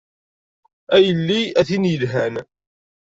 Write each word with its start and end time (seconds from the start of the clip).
A 0.95 0.97
yelli 1.05 1.41
a 1.59 1.61
tin 1.67 1.83
yelhan. 1.91 2.35